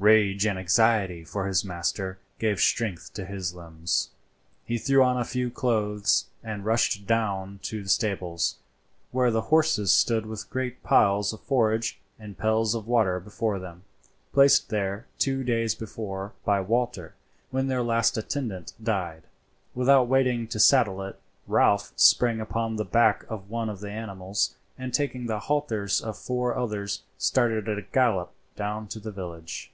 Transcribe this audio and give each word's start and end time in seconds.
Rage 0.00 0.46
and 0.46 0.58
anxiety 0.58 1.24
for 1.24 1.46
his 1.46 1.62
master 1.62 2.18
gave 2.38 2.58
strength 2.58 3.12
to 3.12 3.26
his 3.26 3.54
limbs. 3.54 4.08
He 4.64 4.78
threw 4.78 5.04
on 5.04 5.18
a 5.18 5.26
few 5.26 5.50
clothes 5.50 6.24
and 6.42 6.64
rushed 6.64 7.06
down 7.06 7.60
to 7.64 7.82
the 7.82 7.88
stables, 7.90 8.56
where 9.10 9.30
the 9.30 9.42
horses 9.52 9.92
stood 9.92 10.24
with 10.24 10.48
great 10.48 10.82
piles 10.82 11.34
of 11.34 11.42
forage 11.42 12.00
and 12.18 12.38
pails 12.38 12.74
of 12.74 12.86
water 12.86 13.20
before 13.20 13.58
them, 13.58 13.82
placed 14.32 14.70
there 14.70 15.04
two 15.18 15.44
days 15.44 15.74
before 15.74 16.32
by 16.46 16.62
Walter 16.62 17.12
when 17.50 17.66
their 17.66 17.82
last 17.82 18.16
attendant 18.16 18.72
died. 18.82 19.24
Without 19.74 20.08
waiting 20.08 20.48
to 20.48 20.58
saddle 20.58 21.02
it 21.02 21.20
Ralph 21.46 21.92
sprang 21.96 22.40
upon 22.40 22.76
the 22.76 22.86
back 22.86 23.26
of 23.30 23.50
one 23.50 23.68
of 23.68 23.80
the 23.80 23.90
animals, 23.90 24.54
and 24.78 24.94
taking 24.94 25.26
the 25.26 25.40
halters 25.40 26.00
of 26.00 26.16
four 26.16 26.56
others 26.56 27.02
started 27.18 27.68
at 27.68 27.76
a 27.76 27.82
gallop 27.82 28.32
down 28.56 28.88
to 28.88 28.98
the 28.98 29.12
village. 29.12 29.70